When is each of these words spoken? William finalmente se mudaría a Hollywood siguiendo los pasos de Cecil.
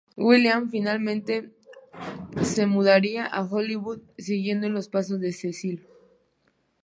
William 0.17 0.67
finalmente 0.71 1.51
se 2.41 2.65
mudaría 2.65 3.27
a 3.27 3.45
Hollywood 3.45 4.01
siguiendo 4.17 4.67
los 4.67 4.89
pasos 4.89 5.19
de 5.19 5.31
Cecil. 5.31 5.85